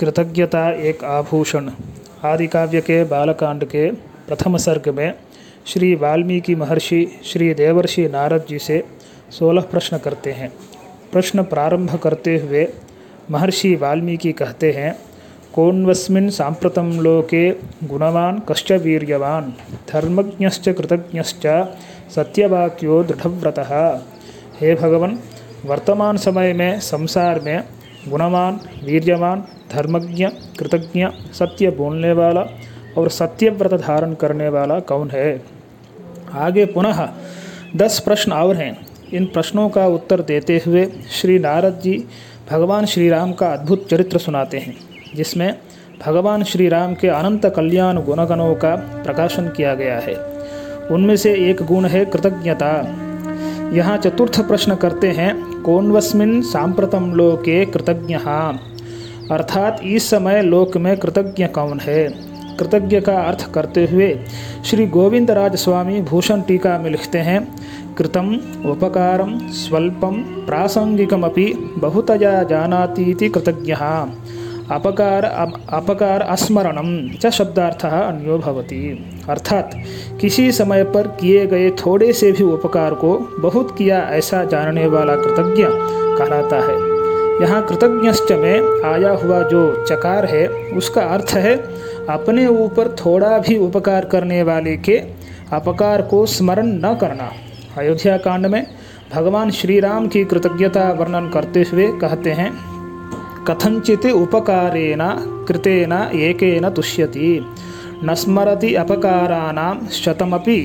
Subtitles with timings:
[0.00, 1.70] कृतज्ञता एक आभूषण।
[2.24, 3.90] आदि काव्य के बालकांड के
[4.28, 5.14] प्रथम सर्ग में
[5.66, 8.84] श्री वाल्मीकि महर्षि, श्री देवर्षि नारद जी से
[9.30, 10.52] सोलह प्रश्न करते हैं।
[11.12, 12.66] प्रश्न प्रारंभ करते हुए
[13.30, 14.92] महर्षि वाल्मीकि कहते हैं,
[15.54, 17.50] कौन्वस्मिन् साम्प्रतं लोके
[17.84, 19.52] गुणवान कश्च वीर्यवान,
[19.92, 21.46] धर्मज्ञश्च कृतज्ञश्च
[22.14, 23.58] सत्यवाक्यो दृढ़व्रत।
[24.60, 25.18] हे भगवान,
[25.64, 27.62] वर्तमान समय में संसार में
[28.08, 30.26] गुणवान, वीर्यवान, धर्मज्ञ,
[30.58, 32.44] कृतज्ञ, सत्य बोलने वाला
[32.98, 35.42] और सत्यव्रत धारण करने वाला कौन है?
[36.32, 37.08] आगे पुनः
[37.76, 42.04] दस प्रश्न और हैं। इन प्रश्नों का उत्तर देते हुए श्री नारद जी
[42.50, 44.76] भगवान श्री राम का अद्भुत चरित्र सुनाते हैं,
[45.14, 45.58] जिसमें
[46.06, 50.14] भगवान श्री राम के अनंत कल्याण गुणगणों का प्रकाशन किया गया है।
[50.90, 52.96] उनमें से एक गुण है कृतज्ञता।
[53.72, 58.14] यहाँ चतुर्थ प्रश्न करते हैं कौनवस्मिन सांप्रतम लोके कृतज्ञ।
[59.30, 62.08] अर्थात इस समय लोक में कृतज्ञ कौन है?
[62.56, 64.18] कृतज्ञ का अर्थ करते हुए
[64.64, 67.56] श्री गोविंद राज स्वामी भूषण टीका में लिखते हैं,
[67.98, 73.74] कृतम, उपकारम, स्वल्पम, प्रासंगिकमपि बहुतया जानातीति कृतज्ञ।
[74.70, 75.24] अपकार
[75.68, 79.74] अपकार अस्मरणम च शब्दार्थ अन्यो भवति। अर्थात,
[80.20, 85.16] किसी समय पर किए गए थोड़े से भी उपकार को बहुत किया ऐसा जानने वाला
[85.16, 85.64] कृतज्ञ
[86.18, 86.96] कहलाता है।
[87.42, 91.56] यहाँ कृतज्ञश्च में आया हुआ जो चकार है, उसका अर्थ है,
[92.08, 94.98] अपने ऊपर थोड़ा भी उपकार करने वाले के
[95.52, 97.30] अपकार को स्मरण न करना।
[97.78, 98.66] अयोध्या कांड में
[99.14, 102.75] भगवान श्री राम की कृतज्ञता वर्णन करते हुए कहते हैं
[103.48, 105.00] कथंचित उपकारेण,
[105.48, 107.40] कृतेन एकेन तुष्यति।
[108.04, 110.58] न स्मरति अपकाराणां शतमपि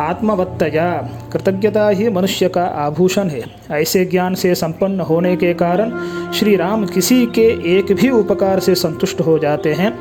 [0.00, 0.90] आत्मवत्तया।
[1.32, 5.92] कृतज्ञता ही मनुष्य का आभूषण है। ऐसे ज्ञान से संपन्न होने के कारण
[6.32, 9.92] श्री राम किसी के एक भी उपकार से संतुष्ट हो जाते हैं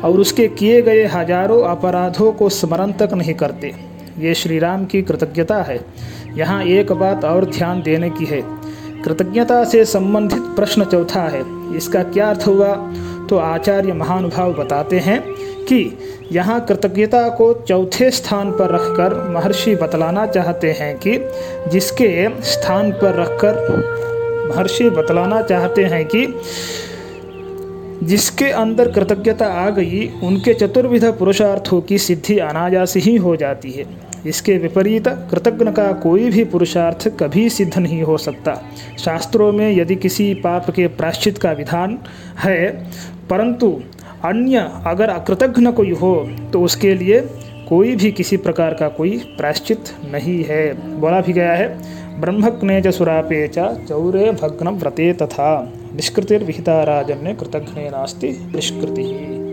[0.00, 3.74] और उसके किए गए हज़ारों अपराधों को स्मरण तक नहीं करते।
[4.18, 5.80] ये श्री राम की कृतज्ञता है।
[6.36, 8.42] यहाँ एक बात और ध्यान देने की है।
[9.06, 11.42] कृतज्ञता से संबंधित प्रश्न चौथा है।
[11.76, 12.92] इसका क्या अर्थ हुआ?
[13.30, 15.20] तो आचार्य महानुभाव बताते हैं
[15.64, 15.98] कि
[16.32, 21.18] यहाँ कृतज्ञता को चौथे स्थान पर रखकर महर्षि बतलाना चाहते हैं कि
[21.70, 23.54] जिसके स्थान पर रखकर
[24.48, 26.26] महर्षि बतलाना चाहते हैं कि
[28.02, 33.84] जिसके अंदर कृतज्ञता आ गई, उनके चतुर्विध पुरुषार्थों की सिद्धि अनायास ही हो जाती है।
[34.26, 38.54] इसके विपरीत, कृतज्ञ का कोई भी पुरुषार्थ कभी सिद्ध नहीं हो सकता।
[38.98, 41.98] शास्त्रों में यदि किसी पाप के प्राश्चित का विधान
[42.38, 42.70] है,
[43.30, 43.70] परंतु
[44.24, 46.14] अन्य अगर अकृतज्ञ कोई हो
[46.52, 47.20] तो उसके लिए
[47.68, 52.88] कोई भी किसी प्रकार का कोई प्राश्चित नहीं है। बोला भी गया है ब्रह्मज्ञे च
[52.88, 55.48] सुरापे च चौरे भग्न व्रते तथा।
[55.96, 59.45] निष्कृतिर्विहिता राजन्य कृतघ्ने नास्ति निष्कृति